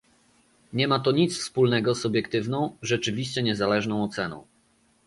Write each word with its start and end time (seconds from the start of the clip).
Nie 0.73 0.87
ma 0.87 0.99
to 0.99 1.11
nic 1.11 1.37
wspólnego 1.39 1.95
z 1.95 2.05
obiektywną, 2.05 2.77
rzeczywiście 2.81 3.43
niezależną 3.43 4.03
oceną 4.03 4.43